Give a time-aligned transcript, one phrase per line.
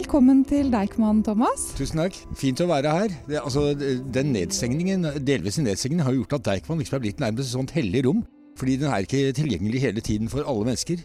[0.00, 1.74] velkommen til Deichman, Thomas.
[1.76, 2.16] Tusen takk.
[2.38, 3.14] Fint å være her.
[3.28, 7.56] Det, altså, den nedstengningen, delvise nedstengningen har gjort at Deichman liksom er blitt nærmest et
[7.58, 8.22] sånt hellig rom.
[8.56, 11.02] Fordi den er ikke tilgjengelig hele tiden for alle mennesker.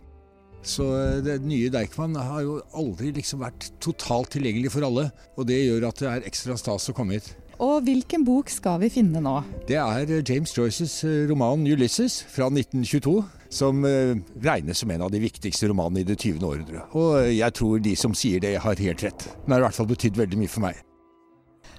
[0.65, 0.87] Så
[1.25, 5.09] det nye Deichman har jo aldri liksom vært totalt tilgjengelig for alle.
[5.35, 7.33] Og det gjør at det er ekstra stas å komme hit.
[7.63, 9.37] Og hvilken bok skal vi finne nå?
[9.69, 13.23] Det er James Joyces roman 'Ulysses' fra 1922.
[13.55, 16.43] Som regnes som en av de viktigste romanene i det 20.
[16.43, 16.95] århundret.
[16.97, 19.27] Og jeg tror de som sier det, har helt rett.
[19.45, 20.81] Den har i hvert fall betydd veldig mye for meg.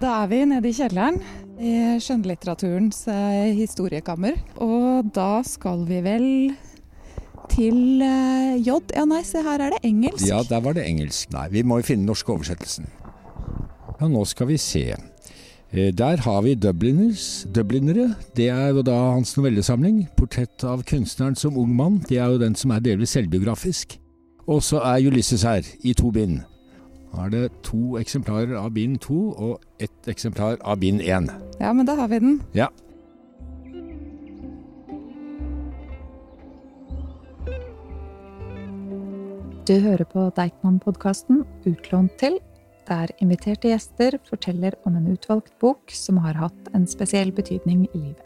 [0.01, 1.19] Da er vi nede i kjelleren
[1.61, 3.03] i skjønnlitteraturens
[3.59, 4.39] historiekammer.
[4.63, 6.29] Og da skal vi vel
[7.53, 8.01] til
[8.63, 8.79] J.
[8.95, 10.25] Ja, nei, se her er det engelsk.
[10.31, 11.29] Ja, der var det engelsk.
[11.35, 12.89] Nei, vi må jo finne den norske oversettelsen.
[14.01, 14.87] Ja, nå skal vi se.
[15.73, 18.15] Der har vi Dubliners, Dublinere.
[18.37, 20.09] Det er jo da hans novellesamling.
[20.17, 22.05] 'Portrett av kunstneren som ung mann'.
[22.09, 24.01] Det er jo den som er delvis selvbiografisk.
[24.47, 26.41] Og så er Ulysses her, i to bind.
[27.15, 31.31] Da er det to eksemplarer av bind to og ett eksemplar av bind én.
[31.61, 32.43] Ja, men da har vi den.
[32.55, 32.67] Ja.
[39.69, 42.39] Du hører på Deichman-podkasten Utlånt til
[42.87, 47.99] der inviterte gjester forteller om en utvalgt bok som har hatt en spesiell betydning i
[47.99, 48.25] livet.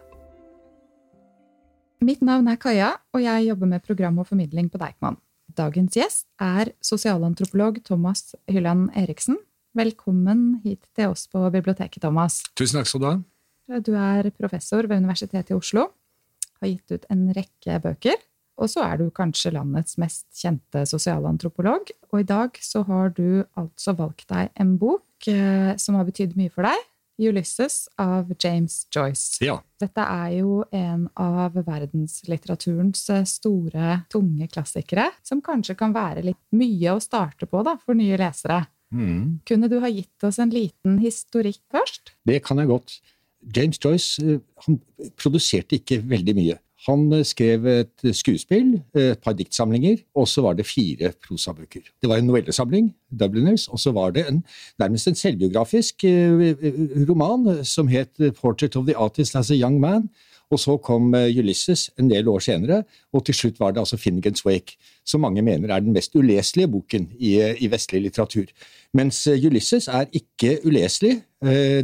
[2.00, 5.18] Mitt navn er Kaja, og jeg jobber med program og formidling på Deichman.
[5.52, 9.36] Dagens gjest er sosialantropolog Thomas Hylland Eriksen.
[9.76, 12.40] Velkommen hit til oss på biblioteket, Thomas.
[12.56, 13.16] Tusen takk skal du ha.
[13.84, 15.90] Du er professor ved Universitetet i Oslo.
[16.60, 18.16] Har gitt ut en rekke bøker.
[18.60, 21.90] Og så er du kanskje landets mest kjente sosialantropolog.
[22.12, 26.36] Og i dag så har du altså valgt deg en bok eh, som har betydd
[26.38, 26.86] mye for deg.
[27.20, 29.44] 'Ulysses' av James Joyce.
[29.44, 29.58] Ja.
[29.80, 36.94] Dette er jo en av verdenslitteraturens store, tunge klassikere, som kanskje kan være litt mye
[36.94, 38.62] å starte på da, for nye lesere.
[38.90, 39.40] Mm.
[39.46, 42.14] Kunne du ha gitt oss en liten historikk først?
[42.26, 42.96] Det kan jeg godt.
[43.56, 44.80] James Joyce han
[45.20, 46.58] produserte ikke veldig mye.
[46.86, 51.90] Han skrev et skuespill, et par diktsamlinger, og så var det fire prosabøker.
[52.00, 54.40] Det var en novellesamling, Dubliners, og så var det en,
[54.80, 56.04] nærmest en selvbiografisk
[57.08, 60.08] roman som het Portrait of the Artist as a Young Man.
[60.50, 62.80] Og så kom Ulysses en del år senere,
[63.14, 64.74] og til slutt var det altså Finnegans Wake,
[65.06, 68.50] som mange mener er den mest uleselige boken i, i vestlig litteratur.
[68.92, 71.20] Mens Ulysses er ikke uleselig.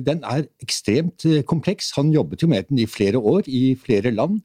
[0.02, 1.92] Den er ekstremt kompleks.
[1.94, 4.40] Han jobbet jo med den i flere år, i flere land.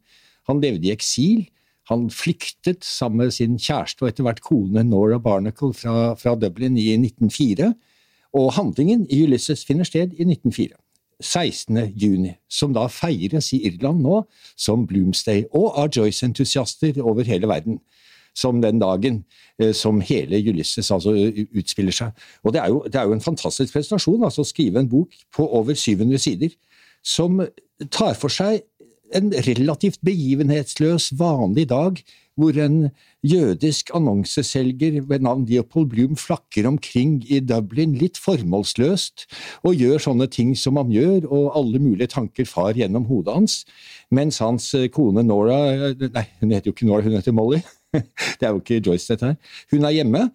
[0.49, 1.47] Han levde i eksil.
[1.89, 6.77] Han flyktet sammen med sin kjæreste og etter hvert kone Nora Barnacle fra, fra Dublin
[6.79, 7.73] i 1904.
[8.37, 10.77] Og handlingen i Ulysses finner sted i 1904.
[11.21, 11.77] 16.
[12.01, 14.23] juni, som da feires i Irland nå
[14.57, 17.77] som Bloomsday, og av Joyce-entusiaster over hele verden.
[18.33, 19.25] Som den dagen
[19.59, 21.11] eh, som hele Ulysses altså
[21.51, 22.13] utspiller seg.
[22.47, 25.17] Og det er, jo, det er jo en fantastisk prestasjon altså å skrive en bok
[25.35, 26.55] på over 700 sider
[27.03, 27.41] som
[27.91, 28.61] tar for seg
[29.17, 32.01] en relativt begivenhetsløs, vanlig dag
[32.39, 32.89] hvor en
[33.27, 39.27] jødisk annonseselger ved navn Leopold Bloom flakker omkring i Dublin litt formålsløst
[39.67, 43.57] og gjør sånne ting som han gjør, og alle mulige tanker far gjennom hodet hans,
[44.09, 47.61] mens hans kone Nora Nei, hun heter jo ikke Nora, hun heter Molly.
[48.39, 49.57] Det er jo ikke Joyce, dette her.
[49.73, 50.29] Hun er hjemme.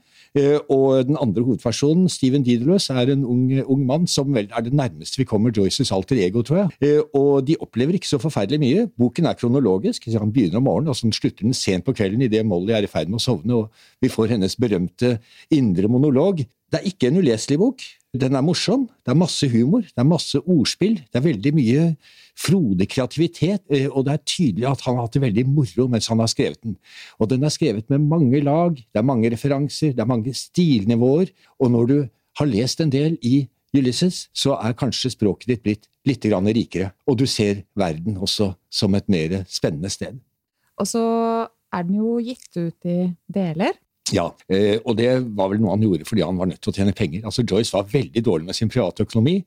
[0.72, 4.74] Og den andre hovedpersonen, Steven Dideløs, er en ung, ung, mann som vel er det
[4.76, 7.04] nærmeste vi kommer Joyces alter ego, tror jeg.
[7.16, 8.86] Og de opplever ikke så forferdelig mye.
[8.98, 10.08] Boken er kronologisk.
[10.16, 12.90] Han begynner om morgenen, og så slutter den sent på kvelden idet Molly er i
[12.90, 15.16] ferd med å sovne, og vi får hennes berømte
[15.54, 16.44] indre monolog.
[16.72, 17.82] Det er ikke en uleselig bok.
[18.16, 21.82] Den er morsom, det er masse humor, det er masse ordspill, det er veldig mye
[22.36, 23.60] frodig kreativitet,
[23.90, 26.62] og det er tydelig at han har hatt det veldig moro mens han har skrevet
[26.64, 26.78] den.
[27.20, 31.34] Og den er skrevet med mange lag, det er mange referanser, det er mange stilnivåer,
[31.60, 31.98] og når du
[32.40, 37.18] har lest en del i Ulysses, så er kanskje språket ditt blitt litt rikere, og
[37.18, 40.16] du ser verden også som et mer spennende sted.
[40.78, 41.04] Og så
[41.72, 43.74] er den jo gitt ut i deler.
[44.14, 46.94] Ja, og det var vel noe han gjorde fordi han var nødt til å tjene
[46.94, 47.24] penger.
[47.26, 49.40] Altså Joyce var veldig dårlig med sin private økonomi,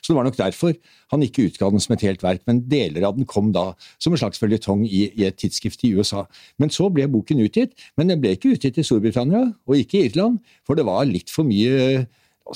[0.00, 0.74] så det var nok derfor
[1.12, 3.70] han ikke utga den som et helt verk, men deler av den kom da
[4.02, 6.24] som en slags føljetong i, i, et tidsskrift i USA.
[6.60, 10.08] Men så ble boken utgitt, men den ble ikke utgitt i Storbritannia og ikke i
[10.10, 12.04] Irland, for det var litt for mye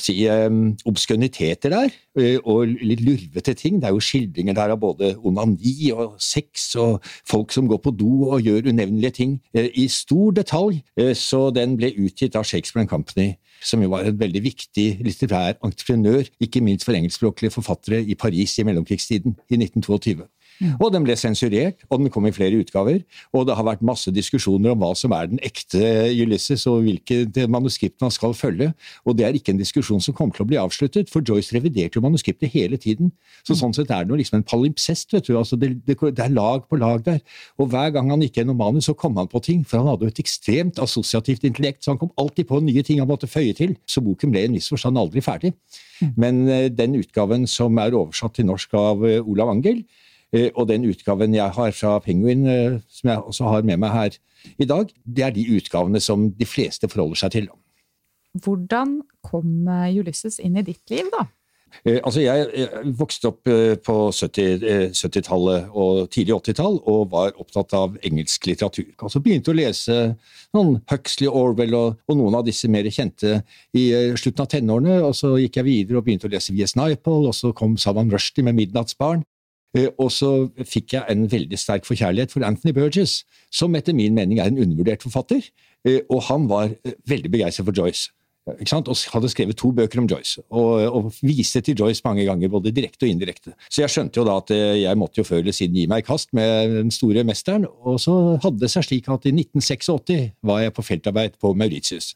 [0.00, 0.16] si,
[0.88, 1.94] obskøniteter der,
[2.44, 3.80] og litt lurvete ting.
[3.80, 7.94] Det er jo skildringer der av både onani og sex og folk som går på
[7.94, 10.82] do og gjør unevnelige ting i stor detalj,
[11.14, 16.28] så den ble utgitt av Shakespeare Company som jo var en veldig viktig litterær entreprenør,
[16.42, 20.26] ikke minst for engelskspråklige forfattere i Paris i mellomkrigstiden, i 1922.
[20.62, 20.74] Mm.
[20.78, 23.00] Og den ble sensurert, og den kom i flere utgaver.
[23.34, 25.82] Og det har vært masse diskusjoner om hva som er den ekte
[26.14, 28.70] Ulysses, og hvilket manuskript man skal følge.
[29.04, 31.98] Og det er ikke en diskusjon som kommer til å bli avsluttet, for Joyce reviderte
[31.98, 33.10] jo manuskriptet hele tiden.
[33.42, 33.60] Så mm.
[33.62, 35.34] sånn sett er det jo liksom en palimpsest, vet du.
[35.40, 37.20] Altså det, det, det, er lag på lag der.
[37.58, 40.06] Og hver gang han gikk gjennom manus, så kom han på ting, for han hadde
[40.06, 43.56] jo et ekstremt assosiativt intellekt, så han kom alltid på nye ting han måtte føye
[43.56, 43.74] til.
[43.90, 45.54] Så boken ble i en viss forstand aldri ferdig.
[46.00, 46.14] Mm.
[46.20, 50.03] Men eh, den utgaven som er oversatt til norsk av eh, Olav Angel, Eh,
[50.54, 54.18] og den utgaven jeg har fra Penguin, eh, som jeg også har med meg her
[54.58, 57.48] i dag, det er de utgavene som de fleste forholder seg til.
[58.42, 61.28] Hvordan kom eh, Ulysses inn i ditt liv, da?
[61.84, 63.48] Altså, jeg vokste opp
[63.82, 68.92] på 70-tallet 70 og tidlig 80-tall og var opptatt av engelsk litteratur.
[68.92, 69.96] Og Altså begynte å lese
[70.54, 73.40] noen Huxley, Orwell og, og, noen av disse mer kjente
[73.74, 75.00] i slutten av tenårene.
[75.02, 76.76] og Så gikk jeg videre og begynte å lese V.S.
[76.78, 79.26] Naipaul, og så kom Salman Rushdie med 'Midnattsbarn'.
[79.74, 80.32] Eh, og så
[80.62, 83.22] fikk jeg en veldig sterk forkjærlighet for Anthony Burgess,
[83.52, 85.46] som etter min mening er en undervurdert forfatter.
[85.84, 88.12] Eh, og han var eh, veldig begeistret for Joyce.
[88.44, 88.60] Og
[89.14, 93.06] hadde skrevet to bøker om Joyce, og, og, viste til Joyce mange ganger, både direkte
[93.06, 93.54] og indirekte.
[93.72, 96.04] Så jeg skjønte jo da at jeg måtte jo før eller siden gi meg i
[96.04, 100.60] kast med den store mesteren, og så hadde det seg slik at i 1986 var
[100.60, 102.12] jeg på feltarbeid på Mauritius.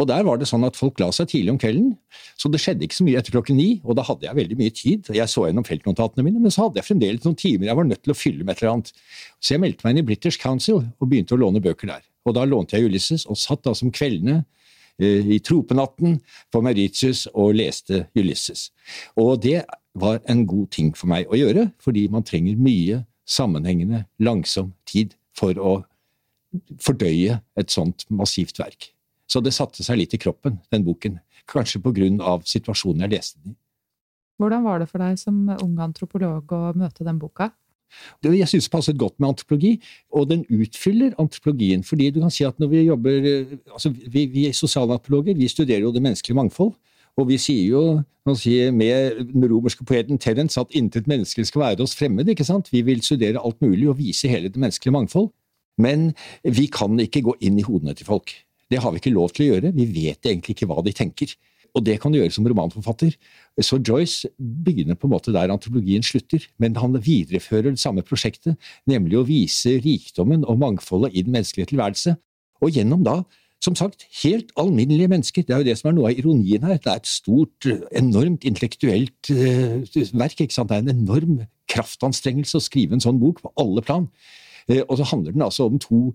[0.00, 1.92] Og Der var det sånn at folk la seg tidlig om kvelden,
[2.38, 3.68] så det skjedde ikke så mye etter klokken ni.
[3.84, 5.10] Og da hadde jeg veldig mye tid.
[5.14, 8.02] Jeg så gjennom feltnotatene mine, men så hadde jeg fremdeles noen timer jeg var nødt
[8.04, 8.92] til å fylle med et eller annet.
[9.40, 12.04] Så jeg meldte meg inn i British Council og begynte å låne bøker der.
[12.26, 14.40] Og da lånte jeg Ulysses, og satt da som kveldene
[14.98, 16.20] eh, i tropenatten
[16.52, 18.70] på Mauritius og leste Ulysses.
[19.18, 19.60] Og det
[19.96, 25.16] var en god ting for meg å gjøre, fordi man trenger mye sammenhengende, langsom tid
[25.36, 25.78] for å
[26.82, 28.92] fordøye et sånt massivt verk.
[29.26, 31.20] Så det satte seg litt i kroppen, den boken.
[31.50, 33.60] Kanskje på grunn av situasjonen jeg leste den i.
[34.36, 37.50] Hvordan var det for deg som ung antropolog å møte den boka?
[38.26, 39.76] Jeg synes det passet godt med antropologi,
[40.12, 41.84] og den utfyller antropologien.
[41.84, 45.92] fordi du kan si at når Vi jobber, altså vi, vi sosialantropologer vi studerer jo
[45.92, 46.74] det menneskelige mangfold.
[47.16, 48.02] Og vi sier jo
[48.34, 52.28] sier med den romerske poeten Terence at intet menneske skal være oss fremmed.
[52.28, 52.72] ikke sant?
[52.72, 55.30] Vi vil studere alt mulig og vise hele det menneskelige mangfold.
[55.78, 56.12] Men
[56.42, 58.32] vi kan ikke gå inn i hodene til folk.
[58.70, 59.74] Det har vi ikke lov til å gjøre.
[59.76, 61.34] Vi vet egentlig ikke hva de tenker.
[61.76, 63.16] Og det kan du gjøre som romanforfatter.
[63.60, 68.56] Så Joyce begynner på en måte der antropologien slutter, men han viderefører det samme prosjektet,
[68.88, 72.16] nemlig å vise rikdommen og mangfoldet i den menneskelige tilværelse.
[72.64, 73.20] Og gjennom da,
[73.64, 75.44] som sagt, helt alminnelige mennesker.
[75.44, 76.80] Det er jo det som er noe av ironien her.
[76.80, 80.40] Det er et stort, enormt intellektuelt uh, verk.
[80.40, 80.70] ikke sant?
[80.70, 81.38] Det er en enorm
[81.72, 84.08] kraftanstrengelse å skrive en sånn bok på alle plan.
[84.70, 86.12] Uh, og så handler den altså om to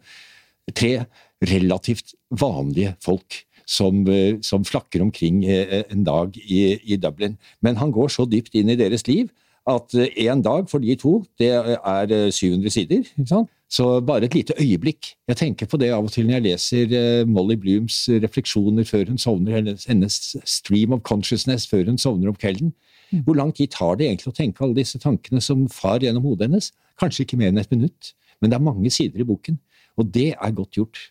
[0.76, 1.06] tre
[1.42, 7.38] relativt vanlige folk som, eh, som flakker omkring eh, en dag i, i, Dublin.
[7.62, 9.32] Men han går så dypt inn i deres liv
[9.70, 13.06] at én eh, dag for de to, det er 700 sider.
[13.06, 13.50] ikke sant?
[13.72, 15.14] Så bare et lite øyeblikk.
[15.32, 19.22] Jeg tenker på det av og til når jeg leser Molly Blooms refleksjoner før hun
[19.22, 22.74] sovner, hennes stream of consciousness før hun sovner om kvelden.
[23.12, 23.22] Mm.
[23.24, 26.50] Hvor lang tid tar det egentlig å tenke alle disse tankene som far gjennom hodet
[26.50, 26.74] hennes?
[27.00, 28.12] Kanskje ikke mer enn et minutt,
[28.42, 29.56] men det er mange sider i boken.
[30.02, 31.02] Og det er godt gjort.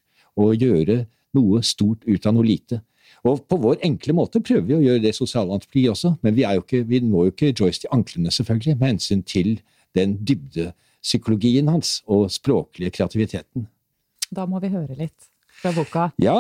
[0.41, 1.05] Å gjøre
[1.37, 2.81] noe stort ut av noe lite.
[3.27, 6.85] Og på vår enkle måte prøver vi å gjøre det sosialantropologi også, men vi, ikke,
[6.89, 9.51] vi, når jo ikke Joyce til anklene, selvfølgelig, med hensyn til
[9.99, 13.67] den dybdepsykologien hans og språklige kreativiteten.
[14.31, 15.29] Da må vi høre litt
[15.61, 16.09] fra boka.
[16.23, 16.39] Ja,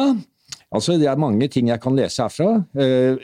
[0.71, 2.63] altså det er mange ting jeg kan lese herfra.
[2.79, 3.21] Eh,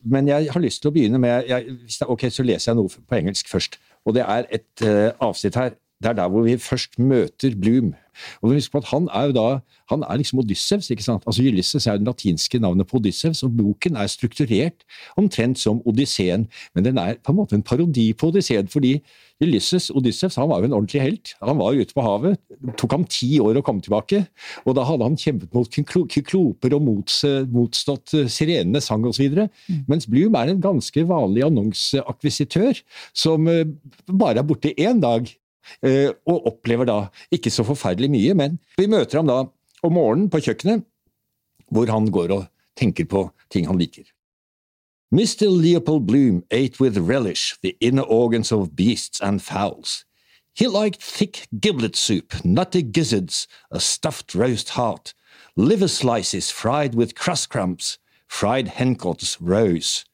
[0.00, 1.76] men jeg har lyst til å begynne med jeg,
[2.08, 3.80] Ok, så leser jeg noe på engelsk først.
[4.08, 7.94] Og det er et uh, avsnitt her det er der hvor vi først møter Bloom.
[8.42, 9.58] Og husk på at Han er jo da,
[9.90, 10.90] han er liksom Odyssevs.
[10.90, 11.22] ikke sant?
[11.26, 14.84] Altså Ulysses er jo det latinske navnet på Odyssevs, og boken er strukturert
[15.16, 16.46] omtrent som Odysseen.
[16.74, 19.00] Men den er på en måte en parodi på Odysseen, fordi
[19.40, 21.34] Ulysses, Odyssevs han var jo en ordentlig helt.
[21.42, 22.38] Han var ute på havet.
[22.48, 24.26] Det tok ham ti år å komme tilbake.
[24.64, 25.80] Og da hadde han kjempet mot
[26.14, 26.88] kykloper og
[27.52, 29.32] motstått sirenene sang osv.
[29.32, 29.84] Mm.
[29.88, 32.84] Mens Bloom er en ganske vanlig annonseakvisitør
[33.16, 33.64] som eh,
[34.08, 35.39] bare er borte én dag Eh,
[35.82, 36.98] og opplever da
[37.32, 39.42] ikke så forferdelig mye, men vi møter ham da
[39.86, 40.84] om morgenen på kjøkkenet,
[41.70, 42.48] hvor han går og
[42.78, 44.04] tenker på ting han liker.
[45.12, 45.48] Mr.
[45.50, 50.04] Leopold Bloom ate with relish the inner organs of beasts and fowls.
[50.54, 55.14] He liked thick giblet soup, nutty gizzards, a stuffed roast heart,
[55.56, 57.98] liver slices fried with crust crumbs,
[58.28, 60.04] fried hencots roes,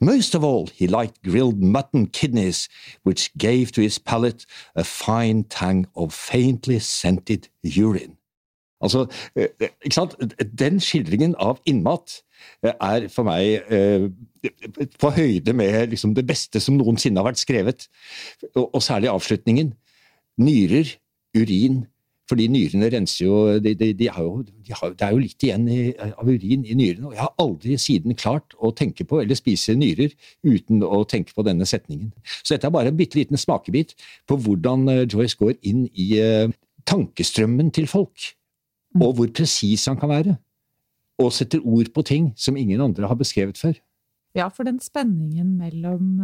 [0.00, 2.68] most of all, he liked grilled mutton kidneys,
[3.02, 8.16] which gave to his palate a fine tang of faintly scented urine.
[8.82, 10.16] Altså, ikke sant?
[10.58, 12.18] Den skildringen av innmat
[12.62, 14.08] er for meg eh,
[14.98, 17.86] på høyde med liksom, det beste som noensinne har vært skrevet.
[18.56, 19.72] Og, og særlig avslutningen.
[20.42, 20.96] Nyrer,
[21.38, 21.84] urin,
[22.32, 24.42] fordi nyrene renser jo de, de, de jo,
[24.78, 27.10] har, Det er jo litt igjen i, av urin i nyrene.
[27.10, 30.14] Og jeg har aldri siden klart å tenke på eller spise nyrer
[30.46, 32.12] uten å tenke på denne setningen.
[32.40, 33.92] Så dette er bare en bitte liten smakebit
[34.30, 36.48] på hvordan eh, Joyce går inn i uh,
[36.88, 38.32] tankestrømmen til folk.
[38.96, 40.36] Og hvor presis han kan være.
[41.20, 43.76] Og setter ord på ting som ingen andre har beskrevet før.
[44.32, 46.20] Ja, for den spenningen mellom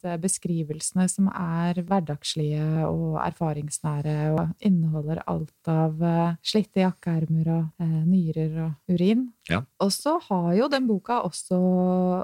[0.00, 7.84] eh, beskrivelsene som er hverdagslige og erfaringsnære, og inneholder alt av eh, slitte jakkeermer og
[7.84, 9.26] eh, nyrer og urin.
[9.50, 9.60] Ja.
[9.84, 11.60] Og så har jo den boka også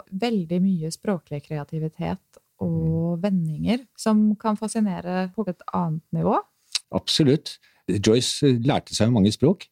[0.08, 6.38] veldig mye språklig kreativitet og vendinger som kan fascinere på et annet nivå.
[6.96, 7.58] Absolutt.
[7.86, 9.68] Joyce lærte seg mange språk.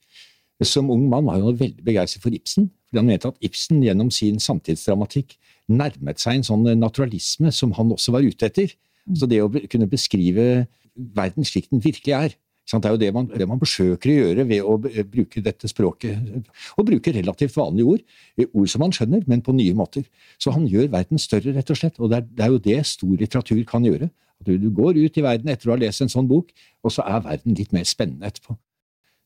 [0.62, 2.68] Som ung mann var hun veldig begeistret for Ibsen.
[2.87, 5.35] fordi Han mente at Ibsen gjennom sin samtidsdramatikk
[5.71, 8.75] nærmet seg en sånn naturalisme som han også var ute etter.
[9.04, 9.18] Mm.
[9.21, 13.26] Så det å kunne beskrive verden slik den virkelig er, det er jo det man,
[13.28, 16.16] det man, forsøker å gjøre ved å bruke dette språket.
[16.80, 18.04] Og bruke relativt vanlige ord.
[18.47, 20.06] Ord som man skjønner, men på nye måter.
[20.40, 22.00] Så han gjør verden større, rett og slett.
[22.00, 24.09] Og det er, det er jo det stor litteratur kan gjøre.
[24.40, 26.94] At du, du går ut i verden etter å ha lest en sånn bok, og
[26.94, 28.56] så er verden litt mer spennende etterpå.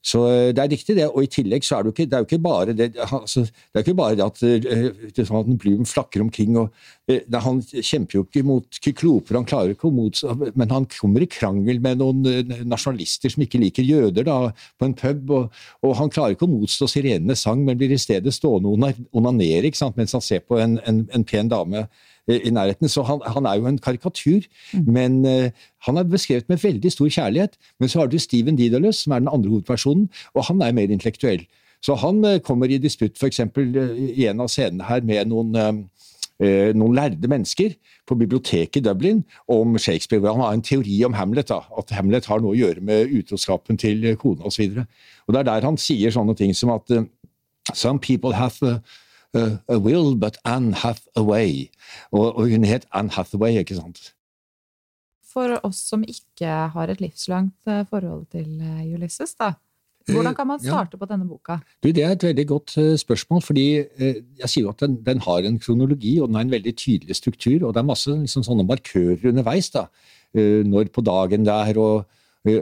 [0.04, 1.08] Så eh, det er riktig, det.
[1.10, 3.80] Og i tillegg så er det jo ikke, det jo ikke bare det altså, Det
[3.80, 4.42] er ikke bare det at,
[5.16, 6.70] det sånn at Blum flakker omkring og
[7.08, 10.86] det, eh, Han kjemper jo ikke mot kykloper, han klarer ikke å motstå Men han
[10.92, 15.34] kommer i krangel med noen eh, nasjonalister som ikke liker jøder, da, på en pub.
[15.34, 19.18] Og, og han klarer ikke å motstå sirenenes sang, men blir i stedet stående og
[19.18, 21.86] onanere mens han ser på en, en, en pen dame
[22.28, 22.88] i nærheten.
[22.88, 24.40] Så han, han, er jo en karikatur.
[24.72, 24.92] Mm.
[24.92, 25.50] Men uh,
[25.86, 27.56] han er beskrevet med veldig stor kjærlighet.
[27.80, 30.90] Men så har du Steven Didalus, som er den andre hovedpersonen, og han er mer
[30.90, 31.46] intellektuell.
[31.82, 33.40] Så han uh, kommer i disputt f.eks.
[33.56, 35.86] Uh, i en av scenene her med noen,
[36.38, 37.72] noen lærde mennesker
[38.06, 41.48] på biblioteket i Dublin om Shakespeare, hvor han har en teori om Hamlet.
[41.48, 44.76] Da, at Hamlet har noe å gjøre med utroskapen til kona osv.
[44.78, 46.94] Det er der han sier sånne ting som at
[47.74, 48.80] Some people have
[49.34, 51.70] uh, a will, but Anne hath a way.
[52.12, 54.12] Og, og hun het Anne Hathaway, ikke sant?
[55.28, 59.52] For oss som ikke har et livslangt eh, forhold til eh, Ulysses, da.
[60.08, 60.98] Hvordan kan man starte ja.
[60.98, 61.58] på denne boka?
[61.84, 63.42] Du, det er et veldig godt uh, spørsmål.
[63.42, 66.50] fordi uh, jeg sier jo at den, den, har en kronologi, og den har en
[66.50, 67.66] veldig tydelig struktur.
[67.66, 69.68] Og det er masse liksom, sånne markører underveis.
[69.70, 69.84] da,
[70.32, 72.08] uh, Når på dagen det er, og,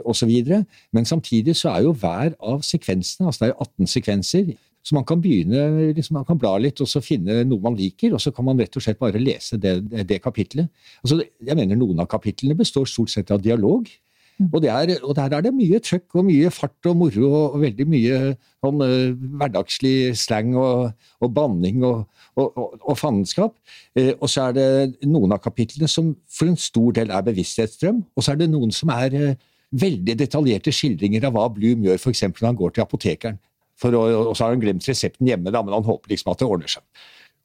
[0.03, 0.65] og så videre.
[0.91, 4.51] Men samtidig så er jo hver av sekvensene, altså det er 18 sekvenser,
[4.87, 8.13] så man kan begynne, liksom, man kan bla litt og så finne noe man liker,
[8.15, 10.69] og så kan man rett og slett bare lese det, det kapitlet.
[11.03, 13.89] Altså, jeg mener Noen av kapitlene består stort sett av dialog.
[14.37, 14.47] Mm.
[14.53, 17.63] Og, er, og, der er det mye trøkk og mye fart og moro og, og
[17.65, 18.19] veldig mye
[18.63, 22.05] sånn, uh, hverdagslig slang og, og banning og,
[22.37, 23.57] og, fandenskap.
[23.97, 28.03] Uh, og så er det noen av kapitlene som for en stor del er bevissthetsstrøm,
[28.13, 31.99] og så er det noen som er uh, veldig detaljerte skildringer av hva Bloom gjør,
[31.99, 32.27] f.eks.
[32.29, 33.41] når han går til apotekeren.
[33.77, 36.49] Å, og så har han glemt resepten hjemme, da, men han håper liksom at det
[36.49, 36.83] ordner seg.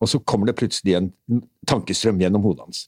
[0.03, 1.11] Og så kommer det plutselig en
[1.69, 2.87] tankestrøm gjennom hodet hans.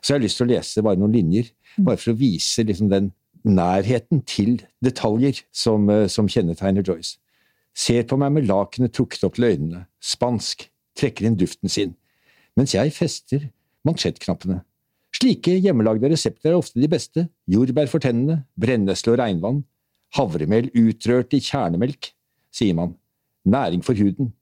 [0.00, 2.90] Så jeg har lyst til å lese bare noen linjer, bare for å vise liksom
[2.90, 3.12] den
[3.46, 7.18] nærheten til detaljer som, eh, som kjennetegner Joyce.
[7.76, 11.94] Ser på meg med lakenet trukket opp til øynene, spansk, trekker inn duften sin,
[12.56, 13.50] mens jeg fester
[13.86, 14.62] mansjettknappene.
[15.16, 19.62] Slike hjemmelagde resepter er ofte de beste, jordbær for tennene, brennesle og regnvann,
[20.16, 22.15] havremel utrørt i kjernemelk,
[22.56, 22.94] sier man,
[23.44, 24.32] næring for huden.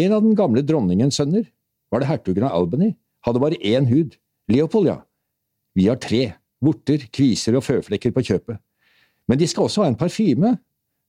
[0.00, 1.44] En av den gamle dronningens sønner,
[1.92, 2.94] var det hertugen av Albany,
[3.26, 4.16] hadde bare én hud,
[4.50, 4.98] Leopold, ja.
[5.76, 6.32] Vi har tre,
[6.64, 8.58] vorter, kviser og føflekker på kjøpet.
[9.30, 10.56] Men de skal også ha en parfyme.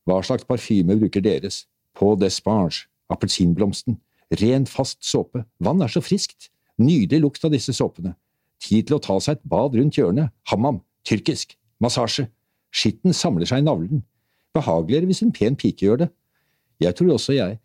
[0.05, 1.63] Hva slags parfyme bruker deres?
[1.97, 3.97] På d'Espange, appelsinblomsten,
[4.41, 8.13] ren, fast såpe, vann er så friskt, nydelig lukt av disse såpene,
[8.61, 12.27] tid til å ta seg et bad rundt hjørnet, hammam, tyrkisk, massasje,
[12.71, 14.05] skitten samler seg i navlen,
[14.55, 16.09] behageligere hvis en pen pike gjør det,
[16.81, 17.59] jeg tror også jeg.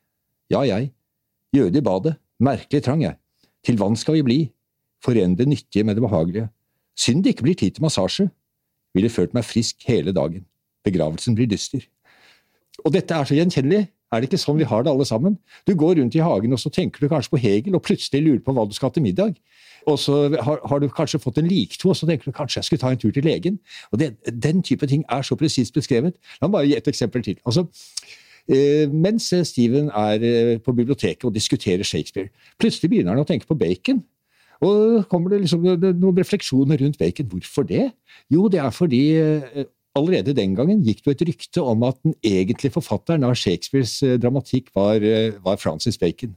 [0.50, 0.90] Ja, jeg.
[1.56, 2.16] Jøde i badet.
[2.40, 3.16] Merkelig trang, jeg.
[3.64, 4.38] Til vann skal vi bli.
[5.04, 6.49] Forene det nyttige med det behagelige.
[6.96, 8.28] Synd det ikke blir tid til massasje.
[8.94, 10.46] Ville ført meg frisk hele dagen.
[10.85, 11.85] Begravelsen blir dyster.
[12.85, 13.87] Og dette er så gjenkjennelig.
[14.12, 15.35] Er det ikke sånn vi har det alle sammen?
[15.66, 18.42] Du går rundt i hagen, og så tenker du kanskje på Hegel, og plutselig lurer
[18.44, 19.35] på hva du skal til middag.
[19.90, 22.68] Og så har, har du kanskje fått en likto, og så tenker du kanskje jeg
[22.68, 23.58] skulle ta en tur til legen.
[23.90, 26.14] Og det, Den type ting er så presist beskrevet.
[26.40, 27.40] La meg bare gi et eksempel til.
[27.46, 27.66] Altså,
[28.92, 32.28] mens Steven er eh, på biblioteket og diskuterer Shakespeare.
[32.60, 34.04] Plutselig begynner han å tenke på bacon.
[34.64, 37.28] Og kommer det liksom noen refleksjoner rundt bacon.
[37.28, 37.90] Hvorfor det?
[38.32, 42.14] Jo, det er fordi eh, allerede den gangen gikk det et rykte om at den
[42.24, 46.36] egentlige forfatteren av Shakespeares eh, dramatikk var, eh, var Francis Bacon.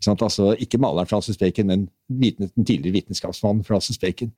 [0.00, 4.32] Ikke, altså, ikke maleren Francis Bacon, men den tidligere vitenskapsmannen Francis Bacon.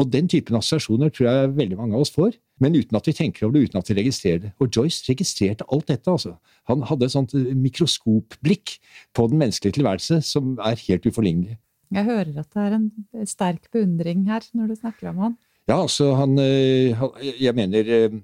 [0.00, 3.14] Og den typen assosiasjoner tror jeg veldig mange av oss får, men uten at vi
[3.16, 4.52] tenker over det, uten at vi registrerer det.
[4.60, 6.08] Og Joyce registrerte alt dette.
[6.10, 6.36] altså.
[6.70, 8.78] Han hadde et sånt eh, mikroskopblikk
[9.16, 11.58] på den menneskelige tilværelse som er helt uforlignelig.
[11.90, 12.90] Jeg hører at det er en
[13.26, 15.38] sterk beundring her når du snakker om han.
[15.68, 18.20] Ja, altså han, han Jeg mener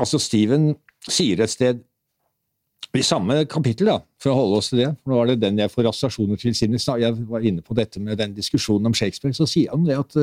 [0.00, 0.72] Altså, Steven
[1.04, 1.82] sier et sted
[2.94, 5.58] i samme kapittel, da, for å holde oss til det, for nå var det den
[5.60, 9.34] jeg får assosiasjoner til siden jeg var inne på dette med den diskusjonen om Shakespeare,
[9.36, 10.16] så sier han det at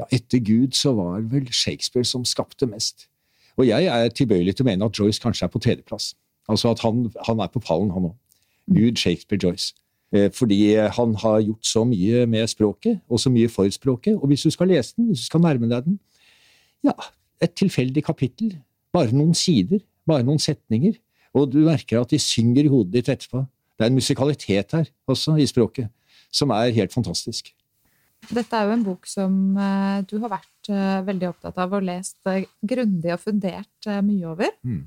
[0.00, 3.06] ja, etter Gud så var vel Shakespeare som skapte mest.
[3.60, 6.14] Og jeg er tilbøyelig til å mene at Joyce kanskje er på tredjeplass.
[6.50, 8.16] Altså at han, han er på pallen, han òg.
[8.70, 9.74] Gud, Shakespeare, Joyce.
[10.14, 14.16] Eh, fordi han har gjort så mye med språket, og så mye for språket.
[14.16, 16.00] Og hvis du skal lese den, hvis du skal nærme deg den
[16.86, 16.94] Ja,
[17.42, 18.56] et tilfeldig kapittel.
[18.92, 19.82] Bare noen sider.
[20.08, 20.96] Bare noen setninger.
[21.36, 23.44] Og du merker at de synger i hodet ditt etterpå.
[23.76, 25.88] Det er en musikalitet her også, i språket,
[26.32, 27.52] som er helt fantastisk.
[28.28, 31.84] Dette er jo en bok som uh, du har vært uh, veldig opptatt av og
[31.86, 34.52] lest uh, grundig og fundert mye over.
[34.62, 34.84] Mm.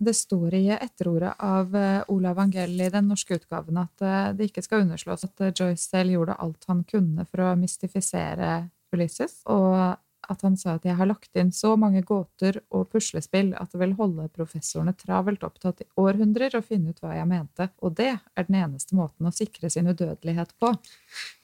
[0.00, 1.74] Det står i etterordet av
[2.08, 6.38] Olav Angell i den norske utgaven at det ikke skal underslås at Joyce selv gjorde
[6.40, 8.62] alt han kunne for å mystifisere
[8.96, 9.98] Ulysses, og
[10.30, 13.80] at han sa at jeg har lagt inn så mange gåter og puslespill at det
[13.82, 18.12] vil holde professorene travelt opptatt i århundrer å finne ut hva jeg mente, og det
[18.14, 20.72] er den eneste måten å sikre sin udødelighet på.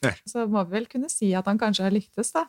[0.07, 0.15] Ja.
[0.29, 2.47] Så må vi vel kunne si at han kanskje har lyktes, da?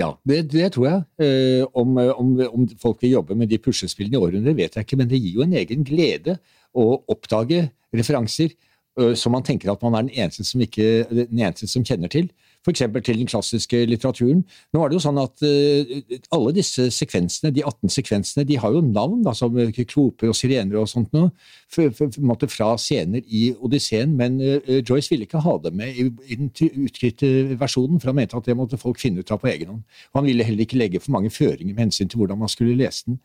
[0.00, 1.02] Ja, det, det tror jeg.
[1.24, 5.00] Eh, om, om, om, folk vil jobbe med de puslespillene i århundrer, vet jeg ikke,
[5.00, 6.38] men det gir jo en egen glede
[6.76, 11.40] å oppdage referanser eh, som man tenker at man er den eneste som, ikke, den
[11.40, 12.28] eneste som kjenner til
[12.68, 12.84] f.eks.
[13.04, 14.42] til den klassiske litteraturen.
[14.74, 18.74] Nå er det jo sånn at uh, alle disse sekvensene, de 18 sekvensene, de har
[18.74, 21.32] jo navn, da, som kloper og sirener og sånt noe,
[21.72, 26.52] fra scener i Odysseen, men uh, Joyce ville ikke ha det med i, den
[26.84, 29.82] utkritte versjonen, for han mente at det måtte folk finne ut av på egen hånd.
[30.12, 32.76] Og han ville heller ikke legge for mange føringer med hensyn til hvordan man skulle
[32.78, 33.20] lese den.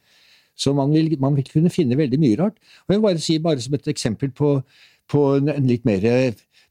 [0.56, 2.58] Så man vil, man vil kunne finne veldig mye rart.
[2.86, 4.56] Og jeg vil bare si, bare som et eksempel på,
[5.10, 6.06] på en litt mer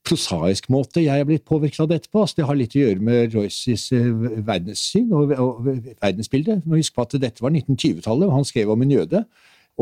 [0.07, 2.23] prosaisk måte jeg er blitt påvirket av dette på.
[2.23, 4.11] Altså, det har litt å gjøre med Royces uh,
[4.45, 5.69] verdenssyn og, og,
[6.03, 6.61] verdensbilde.
[6.67, 9.25] Må huske på at dette var 1920-tallet, og han skrev om en jøde.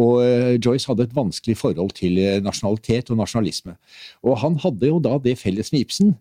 [0.01, 3.77] Og uh, Joyce hadde et vanskelig forhold til uh, nasjonalitet og nasjonalisme.
[4.27, 6.19] Og han hadde jo da det felles med Ibsen,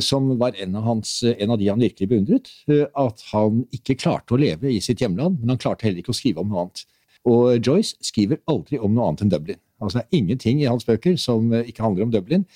[0.00, 2.46] som var en av, hans, en av de han virkelig beundret,
[2.96, 6.16] at han ikke klarte å leve i sitt hjemland, men han klarte heller ikke å
[6.16, 6.86] skrive om noe annet.
[7.28, 9.60] Og Joyce skriver aldri om noe annet enn Dublin.
[9.84, 12.46] Altså, det er ingenting i hans bøker som ikke handler om Dublin,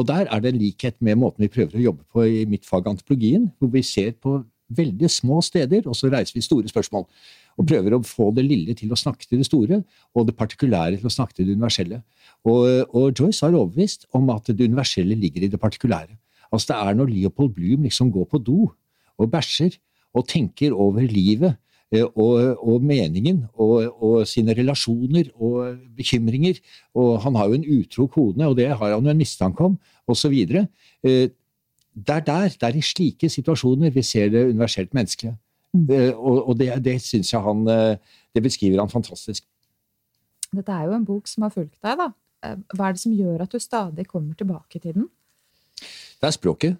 [0.00, 2.66] og der er det en likhet med måten vi prøver å jobbe på i mitt
[2.68, 7.06] fag antipologien, hvor vi ser på veldig små steder, og så reiser vi store spørsmål.
[7.58, 9.80] Og prøver å få det lille til å snakke til det store,
[10.14, 12.00] og det partikulære til å snakke til det universelle.
[12.46, 16.14] Og, og Joyce har overbevist om at det universelle ligger i det partikulære.
[16.50, 18.60] Altså Det er når Leopold Bloom liksom går på do
[19.20, 19.76] og bæsjer
[20.16, 21.58] og tenker over livet
[21.98, 26.60] og, og meningen og, og, sine relasjoner og bekymringer.
[26.94, 29.78] Og han har jo en utro kone, og det har han jo en mistanke om,
[30.06, 30.34] osv.
[30.34, 31.30] Eh,
[31.90, 35.34] det er der, det er i slike situasjoner vi ser det universelt menneskelige.
[35.74, 35.86] Mm.
[35.90, 37.66] Eh, og, og det, det syns jeg han
[38.34, 39.44] Det beskriver han fantastisk.
[40.54, 42.10] Dette er jo en bok som har fulgt deg, da.
[42.74, 45.08] Hva er det som gjør at du stadig kommer tilbake til den?
[46.20, 46.78] Det er språket.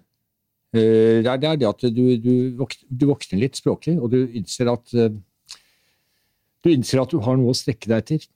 [0.71, 4.93] Eh, det er det at du, du, du våkner litt språklig, og du innser at
[4.95, 5.11] eh,
[6.61, 8.29] du innser at du har noe å strekke deg etter.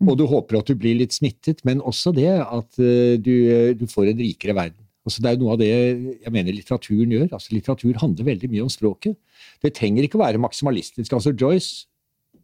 [0.00, 0.08] Mm.
[0.08, 3.34] Og du håper at du blir litt smittet, men også det at eh, du,
[3.76, 4.80] du får en rikere verden.
[5.04, 7.26] Altså det er noe av det jeg mener litteraturen gjør.
[7.36, 9.18] Altså Litteratur handler veldig mye om språket.
[9.60, 11.12] Det trenger ikke å være maksimalistisk.
[11.12, 11.84] Altså Joyce,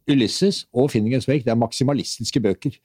[0.05, 2.77] Ulysses og Finningens Wake det er maksimalistiske bøker.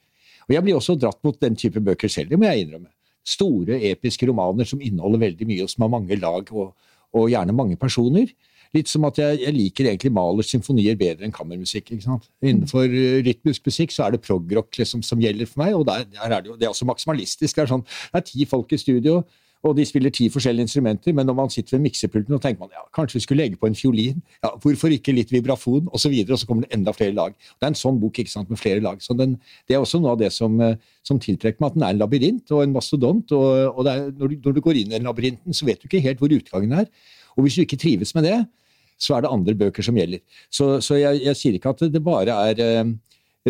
[0.47, 2.89] Og Jeg blir også dratt mot den type bøker selv, det må jeg innrømme
[3.27, 6.71] store, episke romaner som inneholder veldig mye, og som har mange lag og,
[7.15, 8.31] og gjerne mange personer.
[8.75, 11.93] Litt som at jeg, jeg, liker egentlig Malers symfonier bedre enn kammermusikk.
[11.93, 12.27] ikke sant?
[12.43, 16.07] Innenfor uh, rytmisk musikk så er det progrock liksom, som gjelder for meg, og der,
[16.13, 17.55] der er det, jo, det er også maksimalistisk.
[17.55, 19.21] Det er, sånn, det er ti folk i studio,
[19.65, 22.73] og de spiller ti forskjellige instrumenter, men når man sitter ved miksepulten og tenker man
[22.75, 26.01] ja, kanskje vi skulle legge på en fiolin, ja, hvorfor ikke litt vibrafon, osv., og,
[26.03, 27.33] så videre, og så kommer det enda flere lag.
[27.33, 29.01] Det er en sånn bok ikke sant, med flere lag.
[29.03, 31.87] så den, Det er også noe av det som, eh, som tiltrekker meg, at den
[31.87, 33.31] er en labyrint og en mastodont.
[33.31, 35.89] og, og er, når, du, når, du, går inn i den labyrinten, så vet du
[35.89, 36.87] ikke helt hvor utgangen er.
[37.35, 38.37] Og hvis du ikke trives med det,
[38.99, 40.21] så er det andre bøker som gjelder.
[40.49, 42.93] Så, så jeg, jeg, sier ikke at det bare er eh,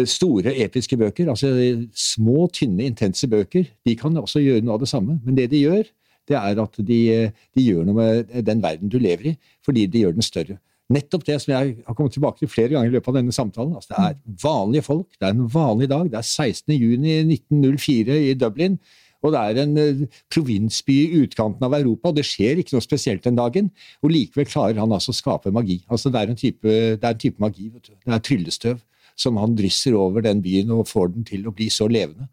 [0.05, 1.29] store, episke bøker.
[1.29, 1.51] altså
[1.95, 3.69] Små, tynne, intense bøker.
[3.85, 5.19] De kan også gjøre noe av det samme.
[5.25, 5.87] Men det de gjør,
[6.27, 9.35] det er at de, de, gjør noe med den verden du lever i,
[9.65, 10.57] fordi de gjør den større.
[10.93, 13.73] nettopp det som jeg har kommet tilbake til flere ganger i løpet av denne samtalen.
[13.75, 16.07] Altså, det er vanlige folk, det er en vanlig dag.
[16.11, 16.73] Det er 16.
[16.77, 18.77] juni 1904 i Dublin.
[19.25, 22.85] Og det er en uh, provinsby i utkanten av Europa, og det skjer ikke noe
[22.85, 23.71] spesielt den dagen.
[24.05, 25.81] Og likevel klarer han altså å skape magi.
[25.89, 27.71] Altså, det, er type, det er en type magi.
[27.73, 28.83] Det er tryllestøv
[29.17, 32.29] som han drysser over den byen og får den til å bli så levende.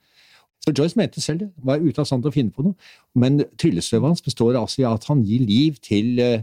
[0.64, 2.76] Så Joyce mente selv det, var ute av stand til å finne på noe.
[3.20, 6.40] Men tryllestøvet hans består altså i at han gir liv til uh,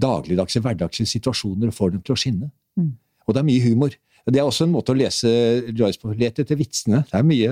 [0.00, 2.52] dagligdagse, hverdagslige situasjoner og får dem til å skinne.
[2.78, 2.92] Mm.
[3.26, 3.96] Og det er mye humor.
[4.30, 5.30] Det er også en måte å lese
[5.74, 6.12] Joyce på.
[6.14, 7.02] Let etter vitsene.
[7.08, 7.50] Det er, mye,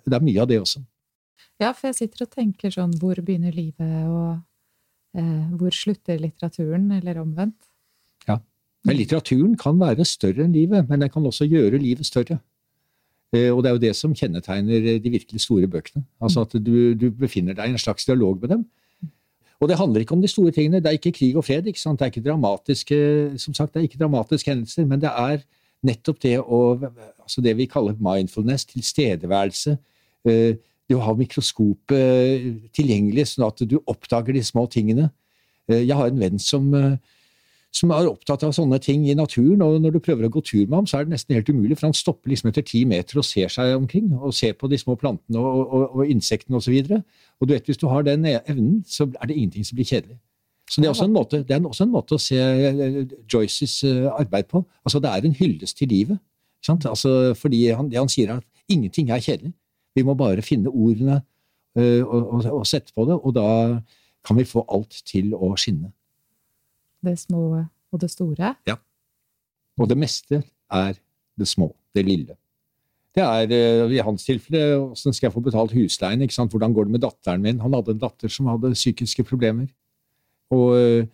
[0.00, 0.80] det er mye av det også.
[1.60, 6.88] Ja, for jeg sitter og tenker sånn Hvor begynner livet, og eh, hvor slutter litteraturen,
[6.96, 7.68] eller omvendt?
[8.26, 8.40] Ja.
[8.86, 12.40] Men litteraturen kan være større enn livet, men den kan også gjøre livet større.
[13.32, 16.04] Eh, og det er jo det som kjennetegner de virkelig store bøkene.
[16.20, 18.64] Altså at du, du, befinner deg i en slags dialog med dem.
[19.62, 20.80] Og det handler ikke om de store tingene.
[20.82, 21.66] Det er ikke krig og fred.
[21.66, 21.98] ikke sant?
[21.98, 22.98] Det er ikke dramatiske
[23.40, 25.44] som sagt, det er ikke dramatiske hendelser, men det er
[25.84, 26.60] nettopp det å
[27.24, 29.78] altså Det vi kaller mindfulness, tilstedeværelse.
[30.28, 35.08] Eh, det å ha mikroskopet tilgjengelig, sånn at du oppdager de små tingene.
[35.68, 36.68] Eh, jeg har en venn som
[37.74, 39.62] som er opptatt av sånne ting i naturen.
[39.62, 41.78] og Når du prøver å gå tur med ham, så er det nesten helt umulig,
[41.78, 44.12] for han stopper liksom etter ti meter og ser seg omkring.
[44.14, 46.76] Og ser på de små plantene og, og, og insektene osv.
[46.78, 47.00] Og, så
[47.40, 50.20] og du vet, hvis du har den evnen, så er det ingenting som blir kjedelig.
[50.70, 53.74] Så det er også en måte, det er også en måte å se eh, Joyces
[53.84, 54.62] eh, arbeid på.
[54.86, 56.18] Altså, Det er en hyllest til livet.
[56.70, 59.52] Altså, fordi han, han sier er at ingenting er kjedelig.
[59.94, 61.20] Vi må bare finne ordene
[61.78, 63.44] uh, og, og sette på det, og da
[64.26, 65.92] kan vi få alt til å skinne
[67.06, 67.44] det små
[67.94, 68.54] og det store.
[68.68, 68.78] Ja.
[69.78, 70.96] Og det meste er
[71.38, 72.36] det små, det lille.
[73.14, 76.22] Det er eh, i hans tilfelle åssen skal jeg få betalt husleien?
[76.22, 76.50] ikke sant?
[76.50, 77.60] Hvordan går det med datteren min?
[77.62, 79.68] Han hadde en datter som hadde psykiske problemer.
[80.54, 81.06] Og eh,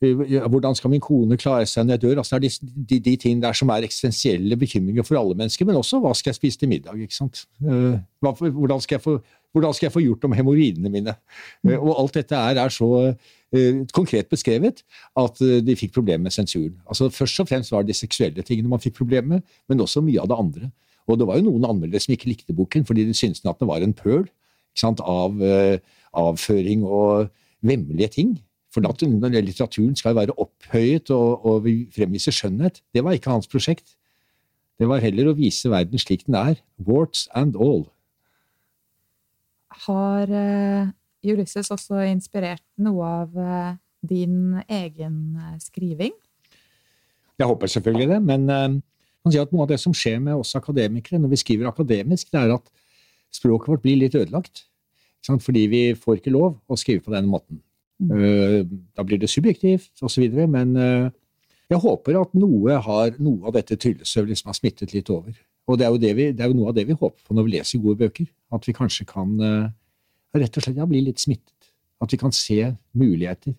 [0.00, 2.22] hvordan skal min kone klare seg når jeg dør?
[2.22, 5.66] Altså, det er de, de, de tingene der som er eksistensielle bekymringer for alle mennesker,
[5.68, 6.96] men også hva skal jeg spise til middag?
[6.96, 7.42] ikke sant?
[7.60, 9.18] Hva, hvordan skal få,
[9.58, 11.18] skal jeg få gjort om hemoroidene mine?
[11.76, 13.14] Og alt dette er, er så Eh,
[13.92, 14.84] konkret beskrevet
[15.18, 16.76] at eh, de fikk problemer med sensuren.
[16.86, 20.02] Altså Først og fremst var det de seksuelle tingene man fikk problemer med, men også
[20.06, 20.70] mye av det andre.
[21.10, 23.66] Og det var jo noen anmeldere som ikke likte boken fordi de syntes at det
[23.66, 24.28] var en pøl
[24.86, 25.76] av uh,
[26.14, 27.32] avføring og
[27.66, 28.36] vemmelige ting.
[28.70, 32.78] For at litteraturen skal være opphøyet og, og fremvise skjønnhet.
[32.94, 33.96] Det var ikke hans prosjekt.
[34.78, 36.62] Det var heller å vise verden slik den er.
[36.78, 37.88] Warts and all.
[39.88, 40.30] Har
[41.26, 46.14] Ulysses også inspirert noe av eh, din egen eh, skriving?
[47.40, 48.80] Jeg håper selvfølgelig det, men uh,
[49.24, 52.28] man sier at noe av det som skjer med oss akademikere når vi skriver akademisk,
[52.32, 52.66] det er at
[53.32, 54.66] språket vårt blir litt ødelagt.
[55.24, 57.62] Fordi vi får ikke lov å skrive på den måten.
[58.00, 58.68] Mm.
[58.96, 60.24] Da blir det subjektivt osv.
[60.48, 60.72] Men
[61.70, 65.36] jeg håper at noe, har, noe av dette tryllestøvet liksom har smittet litt over.
[65.68, 67.54] Og det er, vi, det er, jo noe av det vi håper på når vi
[67.58, 68.28] leser gode bøker.
[68.56, 69.36] At vi kanskje kan
[70.36, 71.70] rett og slett ja, bli litt smittet.
[72.00, 72.58] At vi kan se
[72.96, 73.54] muligheter,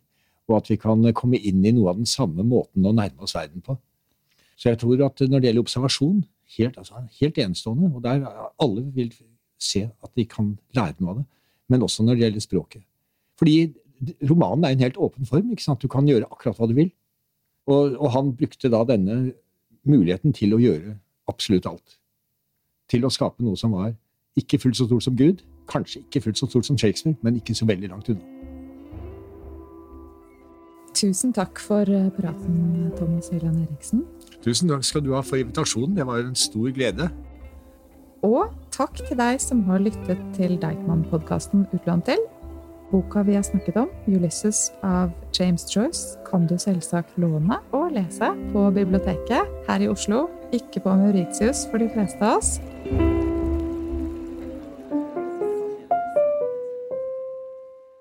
[0.50, 3.36] og at vi kan komme inn i noe av den samme måten å nærme oss
[3.38, 3.78] verden på.
[4.58, 6.24] Så jeg tror at når det gjelder observasjon,
[6.58, 8.26] helt, altså, helt enestående, og der
[8.62, 9.12] alle vil
[9.62, 11.28] se at de kan lære noe av det,
[11.72, 12.84] men også når det gjelder språket.
[13.40, 13.56] Fordi
[14.30, 15.52] romanen er en helt åpen form.
[15.52, 15.82] ikke sant?
[15.82, 16.92] Du kan gjøre akkurat hva du vil.
[17.70, 19.34] Og, og han brukte da denne
[19.88, 20.96] muligheten til å gjøre
[21.30, 21.98] absolutt alt.
[22.92, 23.94] Til å skape noe som var
[24.38, 27.56] ikke fullt så stort som Gud, Kanskje ikke fullt så stort som Shakespeare, men ikke
[27.56, 28.22] så veldig langt unna.
[30.96, 34.04] Tusen takk for eh, praten, Thomas Høiland Eriksen.
[34.44, 35.96] Tusen takk skal du ha for invitasjonen.
[35.98, 37.08] Det var en stor glede.
[38.22, 42.22] Og takk til deg som har lyttet til Deichman-podkasten Utlån til.
[42.92, 48.36] Boka vi har snakket om, 'Ulysses' av James Joyce, kan du selvsagt låne og lese
[48.52, 50.28] på biblioteket her i Oslo.
[50.54, 52.60] Ikke på Mauritius for de fleste av oss.